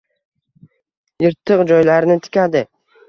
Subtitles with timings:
[1.25, 2.65] Yirtiq joylarini tikadi